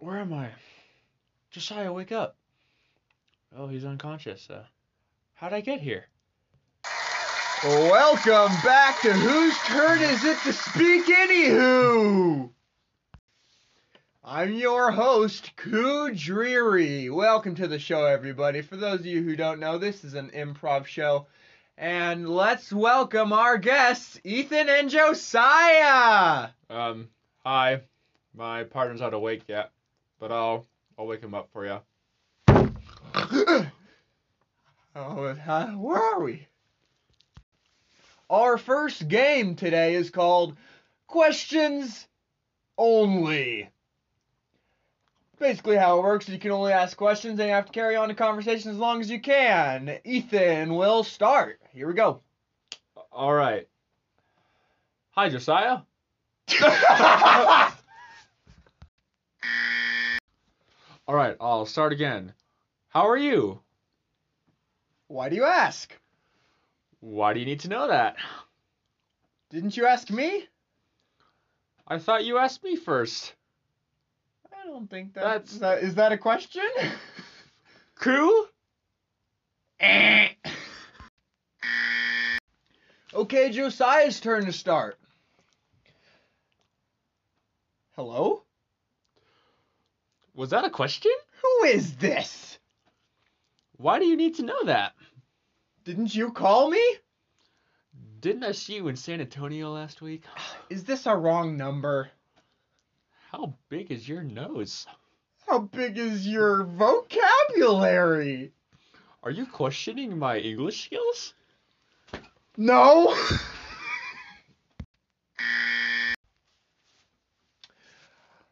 Where 0.00 0.16
am 0.16 0.32
I? 0.32 0.48
Josiah, 1.50 1.92
wake 1.92 2.10
up. 2.10 2.34
Oh, 3.54 3.68
he's 3.68 3.84
unconscious. 3.84 4.48
Uh, 4.48 4.64
how'd 5.34 5.52
I 5.52 5.60
get 5.60 5.82
here? 5.82 6.06
Welcome 7.62 8.50
back 8.64 9.02
to 9.02 9.12
Whose 9.12 9.58
Turn 9.58 10.00
Is 10.00 10.24
It 10.24 10.38
to 10.44 10.54
Speak 10.54 11.04
Anywho? 11.04 12.48
I'm 14.24 14.54
your 14.54 14.90
host, 14.90 15.54
Koo 15.56 16.14
Dreary. 16.14 17.10
Welcome 17.10 17.54
to 17.56 17.68
the 17.68 17.78
show, 17.78 18.06
everybody. 18.06 18.62
For 18.62 18.76
those 18.76 19.00
of 19.00 19.06
you 19.06 19.22
who 19.22 19.36
don't 19.36 19.60
know, 19.60 19.76
this 19.76 20.02
is 20.02 20.14
an 20.14 20.30
improv 20.30 20.86
show. 20.86 21.26
And 21.76 22.26
let's 22.26 22.72
welcome 22.72 23.34
our 23.34 23.58
guests, 23.58 24.18
Ethan 24.24 24.70
and 24.70 24.88
Josiah. 24.88 26.48
Um, 26.70 27.10
hi. 27.44 27.82
My 28.34 28.64
partner's 28.64 29.00
not 29.00 29.12
awake 29.12 29.42
yet, 29.48 29.72
but 30.20 30.30
I'll 30.30 30.66
I'll 30.96 31.06
wake 31.06 31.22
him 31.22 31.34
up 31.34 31.48
for 31.52 31.66
you. 31.66 31.80
oh, 34.94 35.34
where 35.78 35.98
are 35.98 36.22
we? 36.22 36.46
Our 38.28 38.58
first 38.58 39.08
game 39.08 39.56
today 39.56 39.94
is 39.94 40.10
called 40.10 40.56
Questions 41.08 42.06
Only. 42.78 43.70
Basically, 45.40 45.76
how 45.76 45.98
it 45.98 46.02
works 46.02 46.28
is 46.28 46.34
you 46.34 46.38
can 46.40 46.50
only 46.50 46.72
ask 46.72 46.96
questions 46.96 47.40
and 47.40 47.48
you 47.48 47.54
have 47.54 47.66
to 47.66 47.72
carry 47.72 47.96
on 47.96 48.08
the 48.08 48.14
conversation 48.14 48.70
as 48.70 48.76
long 48.76 49.00
as 49.00 49.10
you 49.10 49.20
can. 49.20 49.98
Ethan 50.04 50.74
will 50.74 51.02
start. 51.02 51.60
Here 51.72 51.88
we 51.88 51.94
go. 51.94 52.20
All 53.10 53.32
right. 53.32 53.66
Hi, 55.12 55.30
Josiah. 55.30 55.78
All 61.10 61.16
right, 61.16 61.36
I'll 61.40 61.66
start 61.66 61.92
again. 61.92 62.32
How 62.90 63.08
are 63.08 63.16
you? 63.16 63.60
Why 65.08 65.28
do 65.28 65.34
you 65.34 65.42
ask? 65.42 65.92
Why 67.00 67.34
do 67.34 67.40
you 67.40 67.46
need 67.46 67.58
to 67.60 67.68
know 67.68 67.88
that? 67.88 68.14
Didn't 69.50 69.76
you 69.76 69.86
ask 69.86 70.08
me? 70.08 70.46
I 71.84 71.98
thought 71.98 72.24
you 72.24 72.38
asked 72.38 72.62
me 72.62 72.76
first. 72.76 73.34
I 74.52 74.64
don't 74.68 74.88
think 74.88 75.14
that, 75.14 75.24
That's- 75.24 75.52
is 75.52 75.58
that 75.58 75.78
is 75.82 75.96
that 75.96 76.12
a 76.12 76.16
question? 76.16 76.62
Crew? 77.96 78.46
okay, 83.14 83.50
Josiah's 83.50 84.20
turn 84.20 84.46
to 84.46 84.52
start. 84.52 84.96
Hello? 87.96 88.44
Was 90.40 90.50
that 90.50 90.64
a 90.64 90.70
question? 90.70 91.12
Who 91.42 91.66
is 91.66 91.96
this? 91.96 92.58
Why 93.76 93.98
do 93.98 94.06
you 94.06 94.16
need 94.16 94.36
to 94.36 94.42
know 94.42 94.64
that? 94.64 94.94
Didn't 95.84 96.14
you 96.14 96.32
call 96.32 96.70
me? 96.70 96.82
Didn't 98.20 98.44
I 98.44 98.52
see 98.52 98.76
you 98.76 98.88
in 98.88 98.96
San 98.96 99.20
Antonio 99.20 99.70
last 99.70 100.00
week? 100.00 100.24
Is 100.70 100.84
this 100.84 101.04
a 101.04 101.14
wrong 101.14 101.58
number? 101.58 102.10
How 103.30 103.52
big 103.68 103.90
is 103.90 104.08
your 104.08 104.22
nose? 104.22 104.86
How 105.46 105.58
big 105.58 105.98
is 105.98 106.26
your 106.26 106.64
vocabulary? 106.64 108.52
Are 109.22 109.30
you 109.30 109.44
questioning 109.44 110.18
my 110.18 110.38
English 110.38 110.86
skills? 110.86 111.34
No. 112.56 113.14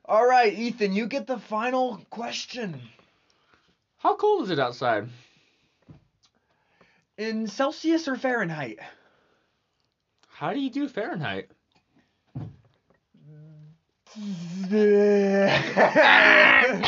All 0.09 0.27
right, 0.27 0.55
Ethan, 0.55 0.95
you 0.95 1.07
get 1.07 1.27
the 1.27 1.39
final 1.39 2.01
question. 2.09 2.81
How 3.99 4.17
cold 4.17 4.45
is 4.45 4.51
it 4.51 4.59
outside? 4.59 5.07
In 7.19 7.47
Celsius 7.47 8.09
or 8.09 8.17
Fahrenheit? 8.17 8.79
How 10.29 10.55
do 10.55 10.61
you 10.61 10.71
do 10.71 10.89
Fahrenheit? 10.89 11.51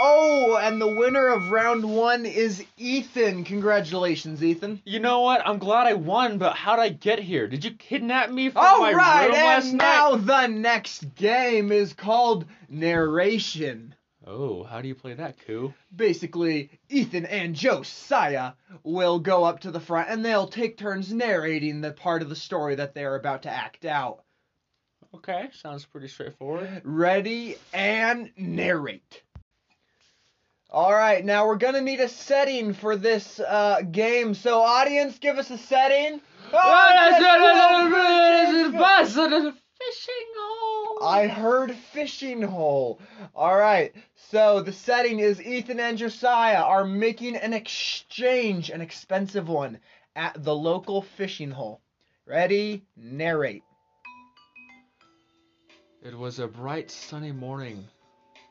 oh, 0.00 0.56
and 0.56 0.80
the 0.80 0.88
winner 0.88 1.28
of 1.28 1.50
round 1.50 1.84
one 1.84 2.24
is 2.26 2.64
Ethan. 2.78 3.44
Congratulations, 3.44 4.42
Ethan. 4.42 4.80
You 4.84 4.98
know 4.98 5.20
what? 5.20 5.46
I'm 5.46 5.58
glad 5.58 5.86
I 5.86 5.92
won, 5.94 6.38
but 6.38 6.56
how'd 6.56 6.78
I 6.78 6.88
get 6.88 7.18
here? 7.20 7.46
Did 7.46 7.64
you 7.64 7.72
kidnap 7.72 8.30
me 8.30 8.50
from 8.50 8.64
All 8.64 8.80
my 8.80 8.92
right, 8.92 9.26
room 9.26 9.34
last 9.34 9.64
night? 9.66 9.70
and 9.70 9.78
now 9.78 10.16
the 10.16 10.46
next 10.48 11.14
game 11.14 11.70
is 11.70 11.92
called 11.92 12.46
narration. 12.68 13.94
Oh, 14.26 14.62
how 14.64 14.80
do 14.80 14.88
you 14.88 14.94
play 14.94 15.14
that, 15.14 15.38
Koo? 15.46 15.74
Basically, 15.94 16.70
Ethan 16.88 17.26
and 17.26 17.54
Josiah 17.54 18.52
will 18.84 19.18
go 19.18 19.44
up 19.44 19.60
to 19.60 19.70
the 19.70 19.80
front 19.80 20.08
and 20.08 20.24
they'll 20.24 20.46
take 20.46 20.76
turns 20.76 21.12
narrating 21.12 21.80
the 21.80 21.90
part 21.92 22.22
of 22.22 22.28
the 22.28 22.36
story 22.36 22.76
that 22.76 22.94
they're 22.94 23.16
about 23.16 23.42
to 23.42 23.50
act 23.50 23.84
out. 23.84 24.22
Okay, 25.14 25.48
sounds 25.52 25.84
pretty 25.84 26.06
straightforward. 26.06 26.82
Ready 26.84 27.56
and 27.72 28.30
narrate. 28.36 29.22
All 30.72 30.92
right, 30.92 31.24
now 31.24 31.46
we're 31.46 31.56
gonna 31.56 31.80
need 31.80 32.00
a 32.00 32.08
setting 32.08 32.74
for 32.74 32.96
this 32.96 33.40
uh, 33.40 33.80
game. 33.90 34.34
So, 34.34 34.60
audience, 34.60 35.18
give 35.18 35.38
us 35.38 35.50
a 35.50 35.58
setting. 35.58 36.20
Oh, 36.52 36.58
just- 37.10 37.20
Fishing 39.78 40.26
hole. 40.36 41.08
I 41.08 41.26
heard 41.26 41.74
fishing 41.92 42.42
hole. 42.42 43.00
All 43.34 43.56
right. 43.56 43.94
So 44.30 44.60
the 44.60 44.72
setting 44.72 45.20
is 45.20 45.40
Ethan 45.40 45.80
and 45.80 45.96
Josiah 45.96 46.60
are 46.62 46.84
making 46.84 47.36
an 47.36 47.54
exchange, 47.54 48.68
an 48.70 48.80
expensive 48.82 49.48
one, 49.48 49.78
at 50.14 50.42
the 50.44 50.54
local 50.54 51.00
fishing 51.02 51.50
hole. 51.50 51.80
Ready? 52.26 52.84
Narrate. 52.96 53.62
It 56.02 56.16
was 56.16 56.40
a 56.40 56.46
bright 56.46 56.90
sunny 56.90 57.32
morning 57.32 57.86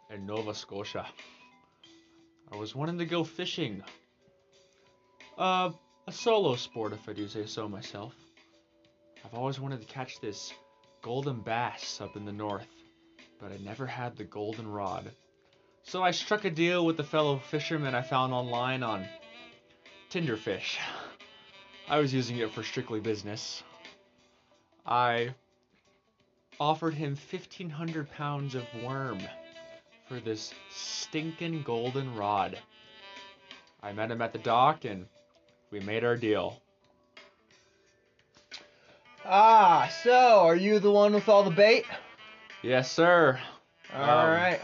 in 0.09 0.25
Nova 0.25 0.55
Scotia. 0.55 1.05
I 2.51 2.55
was 2.55 2.75
wanting 2.75 2.97
to 2.97 3.05
go 3.05 3.23
fishing. 3.23 3.83
Uh, 5.37 5.71
a 6.07 6.11
solo 6.11 6.55
sport, 6.55 6.93
if 6.93 7.07
I 7.07 7.13
do 7.13 7.27
say 7.27 7.45
so 7.45 7.69
myself. 7.69 8.15
I've 9.23 9.33
always 9.33 9.59
wanted 9.59 9.81
to 9.81 9.87
catch 9.87 10.19
this 10.19 10.53
golden 11.01 11.41
bass 11.41 12.01
up 12.01 12.15
in 12.15 12.25
the 12.25 12.31
north, 12.31 12.67
but 13.39 13.51
I 13.51 13.57
never 13.57 13.85
had 13.85 14.17
the 14.17 14.23
golden 14.23 14.67
rod. 14.67 15.11
So 15.83 16.03
I 16.03 16.11
struck 16.11 16.45
a 16.45 16.49
deal 16.49 16.85
with 16.85 16.97
the 16.97 17.03
fellow 17.03 17.37
fisherman 17.37 17.95
I 17.95 18.01
found 18.01 18.33
online 18.33 18.83
on 18.83 19.05
Tinderfish. 20.09 20.77
I 21.87 21.99
was 21.99 22.13
using 22.13 22.37
it 22.37 22.51
for 22.51 22.63
strictly 22.63 22.99
business. 22.99 23.63
I 24.85 25.35
offered 26.59 26.93
him 26.93 27.11
1,500 27.11 28.11
pounds 28.11 28.55
of 28.55 28.63
worm 28.83 29.19
for 30.09 30.19
this 30.19 30.53
stinking 30.71 31.61
golden 31.61 32.13
rod. 32.15 32.57
I 33.81 33.93
met 33.93 34.11
him 34.11 34.21
at 34.21 34.33
the 34.33 34.39
dock 34.39 34.83
and 34.83 35.05
we 35.71 35.79
made 35.79 36.03
our 36.03 36.17
deal. 36.17 36.59
Ah, 39.23 39.89
so 40.03 40.39
are 40.39 40.55
you 40.55 40.79
the 40.79 40.91
one 40.91 41.13
with 41.13 41.29
all 41.29 41.43
the 41.43 41.51
bait? 41.51 41.85
Yes, 42.63 42.91
sir. 42.91 43.39
All 43.93 44.01
Um, 44.01 44.27
right. 44.31 44.59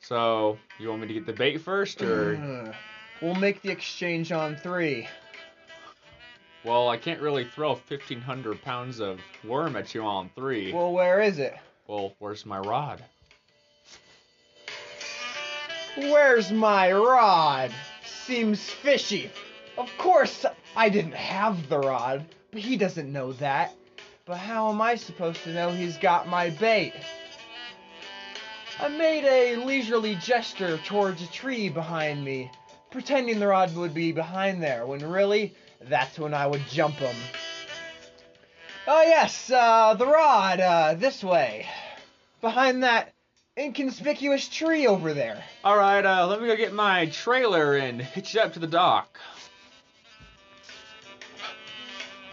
So, 0.00 0.58
you 0.78 0.88
want 0.88 1.02
me 1.02 1.08
to 1.08 1.14
get 1.14 1.26
the 1.26 1.32
bait 1.32 1.58
first, 1.58 2.02
or? 2.02 2.74
We'll 3.22 3.34
make 3.34 3.60
the 3.60 3.68
exchange 3.70 4.32
on 4.32 4.56
three. 4.56 5.06
Well, 6.64 6.88
I 6.88 6.96
can't 6.96 7.20
really 7.20 7.44
throw 7.44 7.72
1,500 7.72 8.62
pounds 8.62 8.98
of 8.98 9.20
worm 9.44 9.76
at 9.76 9.94
you 9.94 10.02
on 10.02 10.30
three. 10.34 10.72
Well, 10.72 10.92
where 10.92 11.20
is 11.20 11.38
it? 11.38 11.54
Well, 11.86 12.14
where's 12.18 12.46
my 12.46 12.58
rod? 12.60 13.04
Where's 16.00 16.50
my 16.50 16.90
rod? 16.92 17.70
Seems 18.06 18.70
fishy. 18.70 19.30
Of 19.76 19.90
course, 19.98 20.46
I 20.74 20.88
didn't 20.88 21.12
have 21.12 21.68
the 21.68 21.78
rod, 21.78 22.24
but 22.50 22.62
he 22.62 22.78
doesn't 22.78 23.12
know 23.12 23.34
that. 23.34 23.74
But 24.24 24.38
how 24.38 24.70
am 24.70 24.80
I 24.80 24.94
supposed 24.94 25.42
to 25.44 25.52
know 25.52 25.70
he's 25.70 25.98
got 25.98 26.26
my 26.26 26.50
bait? 26.50 26.94
I 28.78 28.88
made 28.88 29.24
a 29.24 29.56
leisurely 29.56 30.14
gesture 30.14 30.78
towards 30.86 31.20
a 31.20 31.26
tree 31.26 31.68
behind 31.68 32.24
me, 32.24 32.50
pretending 32.90 33.38
the 33.38 33.48
rod 33.48 33.76
would 33.76 33.92
be 33.92 34.12
behind 34.12 34.62
there, 34.62 34.86
when 34.86 35.06
really, 35.06 35.54
that's 35.82 36.18
when 36.18 36.32
I 36.32 36.46
would 36.46 36.66
jump 36.70 36.94
him. 36.94 37.16
Oh, 38.86 39.02
yes, 39.02 39.50
uh, 39.50 39.94
the 39.94 40.06
rod, 40.06 40.60
uh, 40.60 40.94
this 40.94 41.22
way. 41.22 41.66
Behind 42.40 42.84
that 42.84 43.12
inconspicuous 43.60 44.48
tree 44.48 44.86
over 44.86 45.12
there. 45.12 45.44
All 45.62 45.76
right, 45.76 46.04
uh, 46.04 46.26
let 46.26 46.40
me 46.40 46.46
go 46.46 46.56
get 46.56 46.72
my 46.72 47.06
trailer 47.06 47.76
and 47.76 48.00
hitch 48.00 48.34
it 48.34 48.40
up 48.40 48.54
to 48.54 48.58
the 48.58 48.66
dock. 48.66 49.18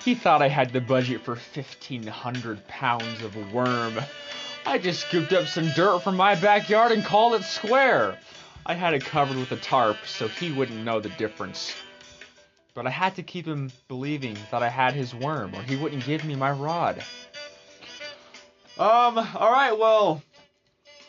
He 0.03 0.15
thought 0.15 0.41
I 0.41 0.47
had 0.47 0.71
the 0.71 0.79
budget 0.79 1.25
for 1.25 1.35
1,500 1.35 2.67
pounds 2.67 3.21
of 3.23 3.53
worm. 3.53 3.99
I 4.65 4.77
just 4.77 5.01
scooped 5.01 5.33
up 5.33 5.47
some 5.47 5.69
dirt 5.71 5.99
from 5.99 6.15
my 6.15 6.35
backyard 6.35 6.93
and 6.93 7.03
called 7.03 7.33
it 7.33 7.43
square. 7.43 8.17
I 8.65 8.73
had 8.73 8.93
it 8.93 9.03
covered 9.03 9.37
with 9.37 9.51
a 9.51 9.57
tarp 9.57 9.97
so 10.05 10.29
he 10.29 10.51
wouldn't 10.51 10.83
know 10.83 11.01
the 11.01 11.09
difference. 11.09 11.75
But 12.73 12.87
I 12.87 12.89
had 12.89 13.15
to 13.15 13.23
keep 13.23 13.45
him 13.45 13.71
believing 13.89 14.37
that 14.51 14.63
I 14.63 14.69
had 14.69 14.93
his 14.93 15.13
worm 15.13 15.53
or 15.53 15.61
he 15.63 15.75
wouldn't 15.75 16.05
give 16.05 16.23
me 16.23 16.35
my 16.35 16.51
rod. 16.51 17.03
Um, 18.77 19.17
alright, 19.17 19.77
well, 19.77 20.21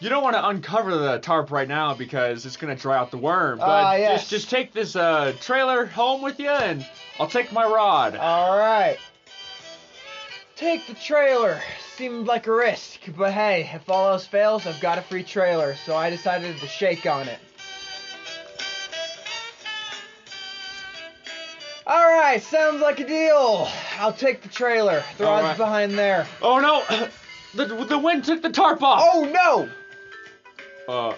you 0.00 0.08
don't 0.08 0.22
want 0.22 0.36
to 0.36 0.46
uncover 0.48 0.96
the 0.96 1.18
tarp 1.18 1.50
right 1.50 1.66
now 1.68 1.94
because 1.94 2.46
it's 2.46 2.56
gonna 2.56 2.76
dry 2.76 2.96
out 2.98 3.10
the 3.10 3.18
worm. 3.18 3.58
But 3.58 3.68
Ah, 3.68 3.94
yes. 3.94 4.20
just 4.20 4.30
just 4.30 4.50
take 4.50 4.72
this 4.72 4.94
uh, 4.96 5.32
trailer 5.40 5.86
home 5.86 6.22
with 6.22 6.38
you, 6.38 6.50
and 6.50 6.86
I'll 7.18 7.28
take 7.28 7.52
my 7.52 7.64
rod. 7.66 8.16
All 8.16 8.56
right. 8.58 8.96
Take 10.56 10.86
the 10.86 10.94
trailer. 10.94 11.60
Seemed 11.96 12.26
like 12.26 12.46
a 12.46 12.52
risk, 12.52 13.00
but 13.16 13.32
hey, 13.32 13.68
if 13.74 13.88
all 13.90 14.08
else 14.10 14.24
fails, 14.26 14.66
I've 14.66 14.78
got 14.80 14.98
a 14.98 15.02
free 15.02 15.24
trailer, 15.24 15.74
so 15.84 15.96
I 15.96 16.10
decided 16.10 16.56
to 16.58 16.66
shake 16.68 17.06
on 17.06 17.26
it. 17.28 17.40
All 21.86 22.06
right, 22.06 22.42
sounds 22.42 22.82
like 22.82 23.00
a 23.00 23.06
deal. 23.06 23.66
I'll 23.98 24.12
take 24.12 24.42
the 24.42 24.48
trailer. 24.48 25.02
The 25.16 25.24
rod's 25.24 25.44
right. 25.44 25.56
behind 25.56 25.92
there. 25.98 26.26
oh 26.42 26.58
no, 26.58 26.84
the 27.54 27.64
the 27.84 27.98
wind 27.98 28.24
took 28.24 28.42
the 28.42 28.50
tarp 28.50 28.82
off. 28.82 29.02
Oh 29.02 29.24
no! 29.24 29.68
Uh, 30.88 31.14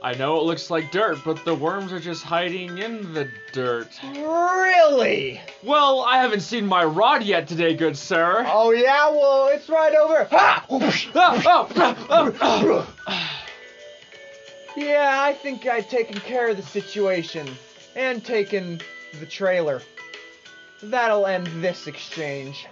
I 0.00 0.14
know 0.14 0.38
it 0.38 0.44
looks 0.44 0.70
like 0.70 0.92
dirt, 0.92 1.18
but 1.24 1.44
the 1.44 1.54
worms 1.54 1.92
are 1.92 1.98
just 1.98 2.22
hiding 2.22 2.78
in 2.78 3.12
the 3.12 3.28
dirt. 3.52 3.88
Really? 4.04 5.40
Well, 5.64 6.02
I 6.02 6.18
haven't 6.18 6.40
seen 6.40 6.64
my 6.64 6.84
rod 6.84 7.24
yet 7.24 7.48
today, 7.48 7.74
good 7.74 7.98
sir. 7.98 8.44
Oh 8.46 8.70
yeah, 8.70 9.10
well 9.10 9.48
it's 9.48 9.68
right 9.68 9.94
over. 9.94 10.24
Ha! 10.30 10.64
Ah, 10.70 11.44
oh, 11.44 12.36
oh, 12.40 12.86
oh. 13.08 13.42
Yeah, 14.76 15.16
I 15.20 15.34
think 15.34 15.66
I've 15.66 15.88
taken 15.88 16.14
care 16.20 16.48
of 16.48 16.56
the 16.56 16.62
situation 16.62 17.48
and 17.96 18.24
taken 18.24 18.80
the 19.18 19.26
trailer. 19.26 19.82
That'll 20.84 21.26
end 21.26 21.48
this 21.62 21.88
exchange. 21.88 22.66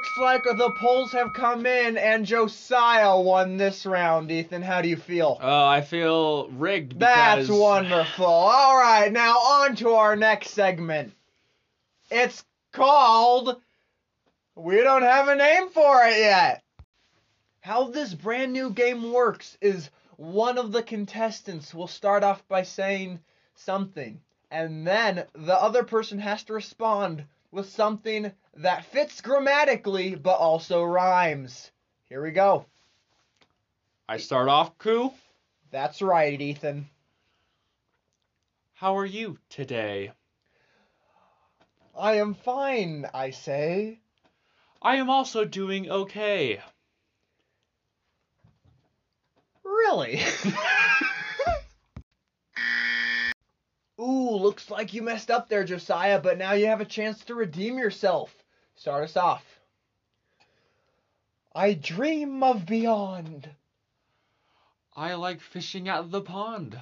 Looks 0.00 0.16
like 0.16 0.44
the 0.44 0.70
polls 0.78 1.12
have 1.12 1.34
come 1.34 1.66
in 1.66 1.98
and 1.98 2.24
Josiah 2.24 3.20
won 3.20 3.58
this 3.58 3.84
round. 3.84 4.30
Ethan, 4.30 4.62
how 4.62 4.80
do 4.80 4.88
you 4.88 4.96
feel? 4.96 5.36
Uh, 5.42 5.66
I 5.66 5.82
feel 5.82 6.48
rigged 6.48 6.98
That's 6.98 7.50
wonderful. 7.50 8.24
All 8.24 8.78
right, 8.78 9.12
now 9.12 9.36
on 9.36 9.76
to 9.76 9.90
our 9.90 10.16
next 10.16 10.52
segment. 10.52 11.12
It's 12.10 12.42
called 12.72 13.60
We 14.54 14.76
Don't 14.76 15.02
Have 15.02 15.28
a 15.28 15.36
Name 15.36 15.68
for 15.68 16.02
It 16.04 16.18
Yet. 16.18 16.62
How 17.60 17.88
this 17.88 18.14
brand 18.14 18.54
new 18.54 18.70
game 18.70 19.12
works 19.12 19.58
is 19.60 19.90
one 20.16 20.56
of 20.56 20.72
the 20.72 20.82
contestants 20.82 21.74
will 21.74 21.88
start 21.88 22.24
off 22.24 22.42
by 22.48 22.62
saying 22.62 23.20
something, 23.54 24.18
and 24.50 24.86
then 24.86 25.24
the 25.34 25.62
other 25.62 25.84
person 25.84 26.20
has 26.20 26.42
to 26.44 26.54
respond 26.54 27.26
with 27.50 27.68
something 27.68 28.32
that 28.56 28.84
fits 28.86 29.20
grammatically 29.20 30.14
but 30.14 30.36
also 30.36 30.82
rhymes. 30.82 31.70
Here 32.08 32.22
we 32.22 32.30
go. 32.32 32.66
I 34.08 34.16
start 34.16 34.48
off, 34.48 34.76
Koo. 34.78 35.12
That's 35.70 36.02
right, 36.02 36.40
Ethan. 36.40 36.88
How 38.74 38.96
are 38.96 39.06
you 39.06 39.38
today? 39.50 40.12
I 41.96 42.14
am 42.14 42.34
fine, 42.34 43.06
I 43.12 43.30
say. 43.30 44.00
I 44.82 44.96
am 44.96 45.10
also 45.10 45.44
doing 45.44 45.90
okay. 45.90 46.60
Really? 49.62 50.22
Ooh, 54.00 54.30
looks 54.30 54.70
like 54.70 54.94
you 54.94 55.02
messed 55.02 55.30
up 55.30 55.48
there, 55.48 55.62
Josiah, 55.64 56.20
but 56.20 56.38
now 56.38 56.52
you 56.52 56.66
have 56.66 56.80
a 56.80 56.86
chance 56.86 57.22
to 57.26 57.34
redeem 57.34 57.78
yourself. 57.78 58.34
Start 58.80 59.04
us 59.04 59.16
off. 59.18 59.44
I 61.54 61.74
dream 61.74 62.42
of 62.42 62.64
beyond. 62.64 63.50
I 64.96 65.12
like 65.16 65.42
fishing 65.42 65.90
at 65.90 66.10
the 66.10 66.22
pond. 66.22 66.80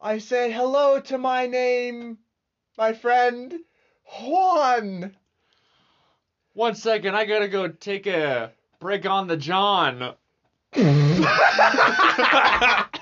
I 0.00 0.18
say 0.18 0.52
hello 0.52 1.00
to 1.00 1.18
my 1.18 1.48
name, 1.48 2.18
my 2.78 2.92
friend, 2.92 3.58
Juan. 4.04 5.16
One 6.52 6.76
second, 6.76 7.16
I 7.16 7.24
gotta 7.24 7.48
go 7.48 7.66
take 7.66 8.06
a 8.06 8.52
break 8.78 9.06
on 9.06 9.26
the 9.26 9.36
John. 9.36 10.14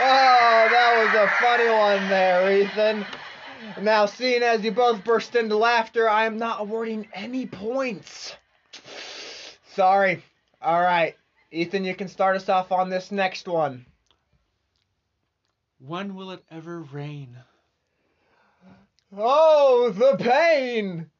Oh, 0.00 0.68
that 0.70 0.94
was 0.96 1.07
a 1.28 1.42
funny 1.42 1.68
one 1.68 2.08
there, 2.08 2.62
Ethan. 2.62 3.04
Now, 3.82 4.06
seeing 4.06 4.42
as 4.42 4.64
you 4.64 4.72
both 4.72 5.04
burst 5.04 5.34
into 5.36 5.56
laughter, 5.56 6.08
I 6.08 6.24
am 6.24 6.38
not 6.38 6.60
awarding 6.60 7.06
any 7.12 7.44
points. 7.44 8.34
Sorry. 9.74 10.22
All 10.62 10.80
right. 10.80 11.16
Ethan, 11.50 11.84
you 11.84 11.94
can 11.94 12.08
start 12.08 12.36
us 12.36 12.48
off 12.48 12.72
on 12.72 12.88
this 12.88 13.12
next 13.12 13.46
one. 13.46 13.84
when 15.78 16.14
will 16.14 16.30
it 16.30 16.44
ever 16.50 16.80
rain? 16.80 17.36
Oh, 19.16 19.90
the 19.90 20.16
pain! 20.16 21.10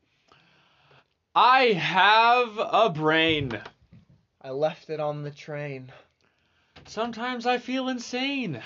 I 1.35 1.67
have 1.73 2.59
a 2.59 2.91
brain. 2.91 3.61
I 4.43 4.51
left 4.51 4.91
it 4.91 5.01
on 5.01 5.23
the 5.23 5.31
train 5.31 5.93
Sometimes 6.87 7.45
I 7.45 7.59
feel 7.59 7.91
insane. 7.91 8.63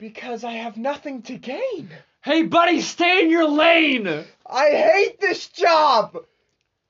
Because 0.00 0.42
I 0.44 0.52
have 0.52 0.78
nothing 0.78 1.22
to 1.22 1.36
gain. 1.36 1.90
Hey, 2.22 2.42
buddy, 2.42 2.80
stay 2.80 3.22
in 3.22 3.30
your 3.30 3.48
lane! 3.48 4.08
I 4.46 4.68
hate 4.70 5.20
this 5.20 5.48
job! 5.48 6.16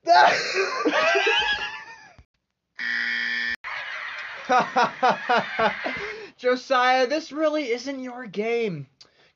Josiah, 6.38 7.06
this 7.06 7.32
really 7.32 7.70
isn't 7.70 8.00
your 8.00 8.26
game. 8.26 8.86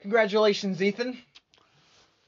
Congratulations, 0.00 0.82
Ethan. 0.82 1.18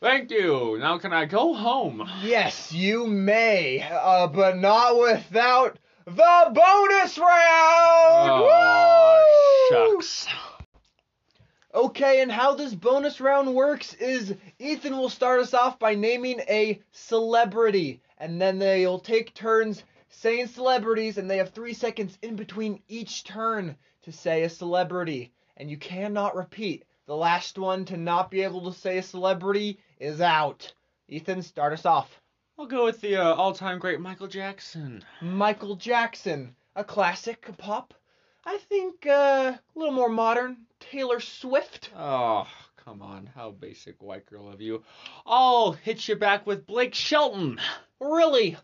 Thank 0.00 0.30
you. 0.30 0.76
Now 0.78 0.99
can 0.99 1.12
I 1.12 1.25
go 1.25 1.54
home? 1.54 2.09
Yes, 2.23 2.73
you 2.73 3.06
may, 3.06 3.82
uh, 3.82 4.26
but 4.26 4.59
not 4.59 4.99
without 4.99 5.78
the 6.04 6.50
bonus 6.52 7.18
round! 7.18 8.30
Oh, 8.30 9.25
Woo! 9.70 9.97
shucks. 10.00 10.26
Okay, 11.75 12.23
and 12.23 12.32
how 12.32 12.54
this 12.54 12.75
bonus 12.75 13.20
round 13.20 13.54
works 13.54 13.92
is 13.94 14.35
Ethan 14.58 14.96
will 14.96 15.08
start 15.08 15.40
us 15.40 15.52
off 15.52 15.78
by 15.78 15.94
naming 15.94 16.40
a 16.40 16.80
celebrity, 16.92 18.00
and 18.18 18.40
then 18.40 18.58
they'll 18.58 18.99
take 18.99 19.35
turns 19.35 19.82
saying 20.08 20.46
celebrities, 20.46 21.18
and 21.18 21.30
they 21.30 21.37
have 21.37 21.50
three 21.50 21.75
seconds 21.75 22.16
in 22.23 22.37
between 22.37 22.80
each 22.88 23.25
turn 23.25 23.76
to 24.02 24.12
say 24.12 24.44
a 24.44 24.49
celebrity, 24.49 25.32
and 25.56 25.70
you 25.70 25.76
cannot 25.76 26.35
repeat. 26.37 26.85
The 27.06 27.16
last 27.16 27.58
one 27.58 27.85
to 27.87 27.96
not 27.96 28.30
be 28.30 28.42
able 28.42 28.73
to 28.73 28.78
say 28.78 28.99
a 28.99 29.02
celebrity 29.02 29.78
is 29.99 30.20
out. 30.20 30.73
Ethan, 31.08 31.42
start 31.42 31.73
us 31.73 31.85
off. 31.85 32.20
I'll 32.58 32.66
go 32.66 32.85
with 32.85 33.00
the 33.00 33.16
uh, 33.16 33.35
all-time 33.35 33.78
great 33.78 34.00
Michael 34.00 34.28
Jackson. 34.28 35.04
Michael 35.20 35.76
Jackson, 35.76 36.56
a 36.75 36.82
classic, 36.82 37.46
a 37.49 37.52
pop. 37.52 37.92
I 38.44 38.58
think 38.58 39.06
uh, 39.06 39.52
a 39.54 39.78
little 39.78 39.94
more 39.94 40.08
modern. 40.08 40.65
Taylor 40.80 41.21
Swift. 41.21 41.90
Oh, 41.97 42.47
come 42.85 43.02
on. 43.02 43.28
How 43.35 43.50
basic, 43.50 44.02
white 44.02 44.26
girl 44.26 44.49
of 44.49 44.61
you. 44.61 44.83
I'll 45.26 45.73
hit 45.73 46.06
you 46.09 46.16
back 46.16 46.47
with 46.47 46.66
Blake 46.66 46.95
Shelton. 46.95 47.61
Really? 48.00 48.56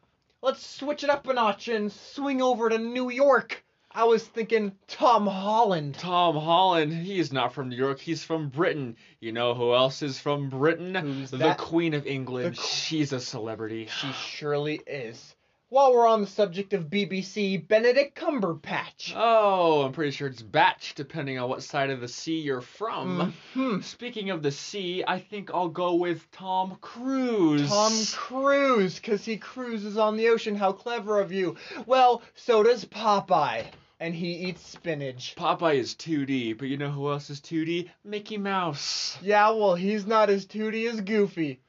Let's 0.43 0.65
switch 0.67 1.05
it 1.05 1.11
up 1.11 1.27
a 1.29 1.33
notch 1.35 1.69
and 1.69 1.93
swing 1.93 2.43
over 2.43 2.69
to 2.69 2.79
New 2.79 3.11
York. 3.11 3.65
I 3.95 4.05
was 4.05 4.25
thinking 4.27 4.73
Tom 4.89 5.27
Holland. 5.27 5.97
Tom 5.97 6.35
Holland, 6.35 6.95
he's 6.95 7.31
not 7.31 7.53
from 7.53 7.69
New 7.69 7.77
York, 7.77 8.01
he's 8.01 8.25
from 8.25 8.49
Britain. 8.49 8.97
You 9.21 9.33
know 9.33 9.53
who 9.55 9.75
else 9.75 10.01
is 10.01 10.19
from 10.19 10.49
Britain? 10.49 10.95
Who's 10.95 11.31
the 11.31 11.37
that? 11.39 11.59
Queen 11.59 11.93
of 11.93 12.07
England. 12.07 12.55
The 12.55 12.59
qu- 12.61 12.67
She's 12.67 13.13
a 13.13 13.21
celebrity. 13.21 13.87
She 13.87 14.11
surely 14.13 14.81
is. 14.87 15.35
While 15.73 15.95
we're 15.95 16.07
on 16.07 16.21
the 16.21 16.27
subject 16.27 16.75
of 16.75 16.91
BBC, 16.91 17.67
Benedict 17.67 18.15
Cumberpatch. 18.15 19.15
Oh, 19.17 19.81
I'm 19.81 19.93
pretty 19.93 20.11
sure 20.11 20.29
it's 20.29 20.43
batch, 20.43 20.95
depending 20.95 21.39
on 21.39 21.49
what 21.49 21.63
side 21.63 21.89
of 21.89 22.03
the 22.03 22.09
sea 22.09 22.41
you're 22.41 22.61
from. 22.61 23.33
Hmm. 23.55 23.81
Speaking 23.81 24.29
of 24.29 24.43
the 24.43 24.51
sea, 24.51 25.03
I 25.09 25.19
think 25.19 25.51
I'll 25.55 25.71
go 25.71 25.95
with 25.95 26.31
Tom 26.31 26.77
Cruise. 26.83 27.71
Tom 27.71 27.91
Cruise, 28.13 28.97
because 28.97 29.25
he 29.25 29.39
cruises 29.39 29.97
on 29.97 30.19
the 30.19 30.29
ocean. 30.29 30.57
How 30.57 30.73
clever 30.73 31.19
of 31.19 31.33
you. 31.33 31.57
Well, 31.87 32.21
so 32.35 32.63
does 32.63 32.85
Popeye, 32.85 33.65
and 33.99 34.15
he 34.15 34.49
eats 34.49 34.61
spinach. 34.61 35.35
Popeye 35.39 35.77
is 35.77 35.95
2D, 35.95 36.59
but 36.59 36.69
you 36.69 36.77
know 36.77 36.91
who 36.91 37.11
else 37.11 37.31
is 37.31 37.41
2D? 37.41 37.89
Mickey 38.05 38.37
Mouse. 38.37 39.17
Yeah, 39.23 39.49
well, 39.53 39.75
he's 39.75 40.05
not 40.07 40.29
as 40.29 40.45
tooty 40.45 40.87
as 40.87 41.01
Goofy. 41.01 41.61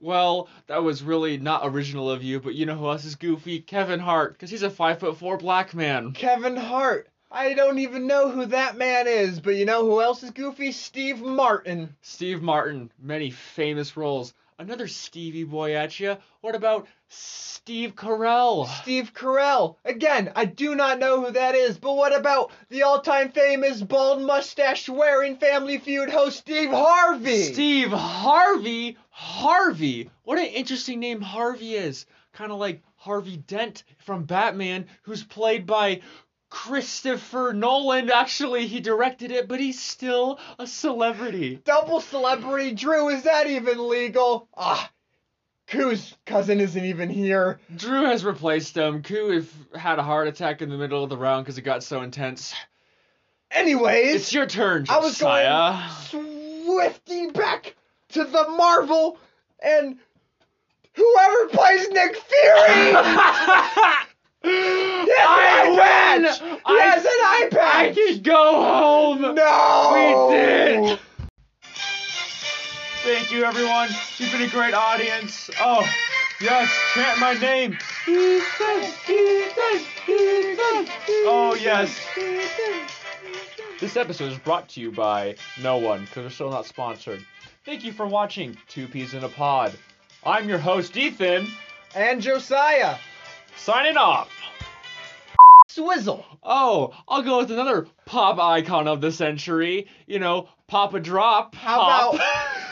Well, 0.00 0.48
that 0.66 0.82
was 0.82 1.02
really 1.02 1.38
not 1.38 1.62
original 1.64 2.10
of 2.10 2.22
you, 2.22 2.38
but 2.38 2.54
you 2.54 2.66
know 2.66 2.76
who 2.76 2.88
else 2.88 3.04
is 3.04 3.14
goofy? 3.14 3.60
Kevin 3.60 4.00
Hart, 4.00 4.34
because 4.34 4.50
he's 4.50 4.62
a 4.62 4.70
five 4.70 5.00
foot 5.00 5.16
four 5.16 5.38
black 5.38 5.74
man. 5.74 6.12
Kevin 6.12 6.56
Hart. 6.56 7.08
I 7.30 7.54
don't 7.54 7.78
even 7.78 8.06
know 8.06 8.30
who 8.30 8.46
that 8.46 8.76
man 8.76 9.06
is, 9.08 9.40
but 9.40 9.56
you 9.56 9.64
know 9.64 9.84
who 9.84 10.00
else 10.00 10.22
is 10.22 10.30
goofy? 10.30 10.72
Steve 10.72 11.20
Martin. 11.20 11.96
Steve 12.02 12.40
Martin, 12.42 12.90
many 12.98 13.30
famous 13.30 13.96
roles. 13.96 14.32
Another 14.58 14.86
Stevie 14.86 15.44
boy 15.44 15.74
at 15.74 15.98
you. 15.98 16.16
What 16.40 16.54
about 16.54 16.86
Steve 17.08 17.96
Carell? 17.96 18.68
Steve 18.82 19.12
Carell. 19.12 19.76
Again, 19.84 20.30
I 20.36 20.44
do 20.44 20.74
not 20.74 20.98
know 20.98 21.24
who 21.24 21.32
that 21.32 21.54
is, 21.54 21.76
but 21.76 21.94
what 21.96 22.14
about 22.14 22.52
the 22.68 22.84
all-time 22.84 23.32
famous 23.32 23.82
bald 23.82 24.22
mustache 24.22 24.88
wearing 24.88 25.36
Family 25.36 25.78
Feud 25.78 26.08
host 26.08 26.38
Steve 26.38 26.70
Harvey? 26.70 27.42
Steve 27.42 27.90
Harvey? 27.90 28.96
Harvey! 29.10 30.10
What 30.22 30.38
an 30.38 30.46
interesting 30.46 31.00
name 31.00 31.20
Harvey 31.20 31.74
is. 31.74 32.06
Kind 32.32 32.52
of 32.52 32.58
like 32.58 32.82
Harvey 32.94 33.36
Dent 33.36 33.84
from 33.98 34.24
Batman, 34.24 34.86
who's 35.02 35.24
played 35.24 35.66
by 35.66 36.02
Christopher 36.50 37.52
Nolan. 37.52 38.10
Actually, 38.10 38.66
he 38.66 38.78
directed 38.78 39.32
it, 39.32 39.48
but 39.48 39.58
he's 39.58 39.80
still 39.80 40.38
a 40.58 40.66
celebrity. 40.66 41.60
Double 41.64 42.00
celebrity 42.00 42.72
Drew, 42.72 43.08
is 43.08 43.24
that 43.24 43.48
even 43.48 43.88
legal? 43.88 44.48
Ah, 44.56 44.90
Koo's 45.68 46.14
cousin 46.26 46.60
isn't 46.60 46.84
even 46.84 47.10
here. 47.10 47.58
Drew 47.74 48.04
has 48.04 48.24
replaced 48.24 48.76
him. 48.76 49.02
Koo 49.02 49.32
if- 49.32 49.52
had 49.74 49.98
a 49.98 50.02
heart 50.02 50.28
attack 50.28 50.62
in 50.62 50.68
the 50.70 50.76
middle 50.76 51.02
of 51.02 51.10
the 51.10 51.16
round 51.16 51.44
because 51.44 51.58
it 51.58 51.62
got 51.62 51.82
so 51.82 52.02
intense. 52.02 52.54
Anyways, 53.50 54.14
It's 54.14 54.32
your 54.32 54.46
turn, 54.46 54.84
Josiah. 54.84 55.48
I 55.48 55.86
was 55.88 56.08
going 56.12 56.64
swifty 56.64 57.30
back 57.30 57.74
to 58.10 58.24
the 58.24 58.48
Marvel 58.50 59.18
and 59.60 59.98
whoever 60.94 61.48
plays 61.48 61.88
Nick 61.90 62.16
Fury. 62.16 62.92
I 65.18 65.66
win! 65.68 66.24
patch! 66.24 66.38
He 66.40 66.46
I- 66.64 66.80
has 66.80 67.04
an 67.04 67.10
eye 67.10 67.48
I 67.52 67.92
can 67.92 68.22
go 68.22 68.62
home. 68.62 69.22
No! 69.34 70.28
We 70.30 70.36
did! 70.36 70.98
Thank 73.06 73.30
you, 73.30 73.44
everyone. 73.44 73.88
You've 74.18 74.32
been 74.32 74.42
a 74.42 74.48
great 74.48 74.74
audience. 74.74 75.48
Oh, 75.60 75.88
yes, 76.40 76.68
chant 76.92 77.20
my 77.20 77.34
name. 77.34 77.78
Oh, 81.28 81.56
yes. 81.60 81.96
This 83.78 83.96
episode 83.96 84.32
is 84.32 84.38
brought 84.38 84.68
to 84.70 84.80
you 84.80 84.90
by 84.90 85.36
no 85.62 85.76
one, 85.76 86.00
because 86.06 86.24
we're 86.24 86.30
still 86.30 86.50
not 86.50 86.66
sponsored. 86.66 87.24
Thank 87.64 87.84
you 87.84 87.92
for 87.92 88.06
watching 88.06 88.56
Two 88.66 88.88
Peas 88.88 89.14
in 89.14 89.22
a 89.22 89.28
Pod. 89.28 89.72
I'm 90.24 90.48
your 90.48 90.58
host, 90.58 90.96
Ethan, 90.96 91.46
And 91.94 92.20
Josiah. 92.20 92.96
signing 93.56 93.96
off. 93.96 94.28
Swizzle. 95.68 96.24
Oh, 96.42 96.92
I'll 97.06 97.22
go 97.22 97.38
with 97.38 97.52
another 97.52 97.86
pop 98.04 98.40
icon 98.40 98.88
of 98.88 99.00
the 99.00 99.12
century. 99.12 99.86
You 100.06 100.18
know, 100.18 100.48
Papa 100.66 100.98
Drop. 100.98 101.54
How 101.54 101.76
Pop. 101.78 102.14
about- 102.14 102.26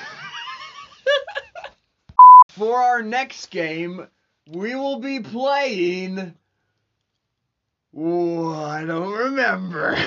For 2.49 2.77
our 2.77 3.03
next 3.03 3.51
game, 3.51 4.07
we 4.49 4.75
will 4.75 5.01
be 5.01 5.21
playing. 5.21 6.35
Ooh, 7.99 8.53
I 8.53 8.85
don't 8.85 9.13
remember. 9.13 9.97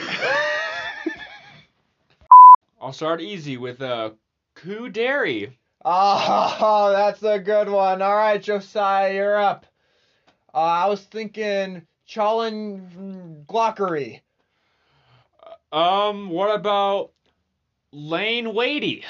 I'll 2.82 2.94
start 2.94 3.22
easy 3.22 3.58
with 3.58 3.82
uh, 3.82 4.12
Coup 4.56 4.90
Dairy. 4.90 5.58
Oh, 5.84 6.92
that's 6.96 7.24
a 7.24 7.40
good 7.40 7.70
one. 7.70 8.02
All 8.02 8.16
right, 8.16 8.42
Josiah, 8.42 9.14
you're 9.14 9.38
up. 9.38 9.66
Uh, 10.54 10.58
I 10.58 10.88
was 10.88 11.02
thinking 11.02 11.86
Challen 12.06 13.46
Glockery. 13.48 14.22
Um, 15.72 16.30
what 16.30 16.54
about 16.54 17.12
Lane 17.92 18.54
Wadey? 18.54 19.04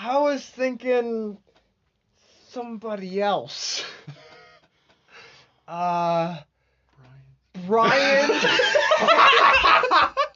I 0.00 0.18
was 0.18 0.44
thinking 0.44 1.38
somebody 2.50 3.20
else. 3.20 3.84
Uh, 5.68 6.38
Brian. 7.66 8.30